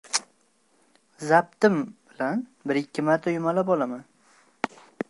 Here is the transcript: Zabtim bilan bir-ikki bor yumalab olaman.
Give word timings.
Zabtim 1.25 1.77
bilan 2.07 2.43
bir-ikki 2.71 3.07
bor 3.11 3.31
yumalab 3.37 3.73
olaman. 3.77 4.05